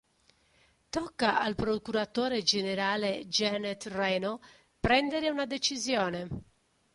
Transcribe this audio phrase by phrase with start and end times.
[0.89, 4.41] Tocca al procuratore generale Janet Reno
[4.79, 6.27] prendere una decisione.